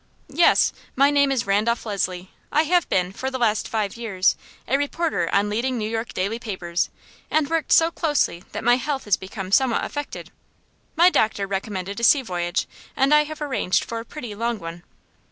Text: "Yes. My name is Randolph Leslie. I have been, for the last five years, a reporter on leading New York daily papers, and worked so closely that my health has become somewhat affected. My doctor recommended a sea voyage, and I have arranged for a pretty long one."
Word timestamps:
"Yes. 0.33 0.73
My 0.95 1.11
name 1.11 1.31
is 1.31 1.45
Randolph 1.45 1.85
Leslie. 1.85 2.31
I 2.51 2.63
have 2.63 2.89
been, 2.89 3.11
for 3.11 3.29
the 3.29 3.37
last 3.37 3.67
five 3.67 3.95
years, 3.95 4.35
a 4.67 4.75
reporter 4.75 5.29
on 5.31 5.47
leading 5.47 5.77
New 5.77 5.87
York 5.87 6.11
daily 6.11 6.39
papers, 6.39 6.89
and 7.29 7.47
worked 7.51 7.71
so 7.71 7.91
closely 7.91 8.43
that 8.51 8.63
my 8.63 8.77
health 8.77 9.05
has 9.05 9.15
become 9.15 9.51
somewhat 9.51 9.85
affected. 9.85 10.31
My 10.95 11.11
doctor 11.11 11.45
recommended 11.45 11.99
a 11.99 12.03
sea 12.03 12.23
voyage, 12.23 12.67
and 12.95 13.13
I 13.13 13.25
have 13.25 13.43
arranged 13.43 13.83
for 13.83 13.99
a 13.99 14.03
pretty 14.03 14.33
long 14.33 14.57
one." 14.57 14.81